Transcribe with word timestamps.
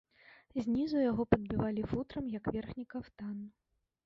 Знізу 0.67 1.03
яго 1.11 1.25
падбівалі 1.33 1.81
футрам 1.93 2.33
як 2.39 2.51
верхні 2.57 2.85
кафтан. 2.97 3.37